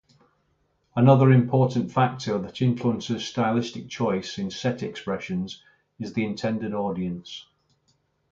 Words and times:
Another 0.95 1.31
important 1.31 1.91
factor 1.91 2.39
that 2.39 2.59
influences 2.59 3.23
stylistic 3.23 3.87
choice 3.87 4.39
in 4.39 4.49
set-expressions 4.49 5.61
is 5.99 6.13
the 6.13 6.25
intended 6.25 6.73
audience. 6.73 7.45